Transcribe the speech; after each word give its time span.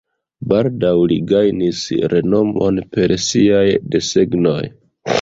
Baldaŭ 0.53 0.93
li 1.11 1.17
gajnis 1.33 1.83
renomon 2.15 2.83
per 2.97 3.17
siaj 3.29 3.65
desegnoj. 3.95 4.61